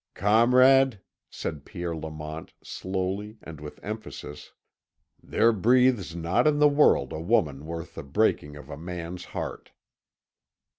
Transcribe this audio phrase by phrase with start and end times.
[0.15, 0.99] "Comrade,"
[1.29, 4.51] said Pierre Lamont, slowly and with emphasis,
[5.21, 9.73] "there breathes not in the world a woman worth the breaking of a man's heart."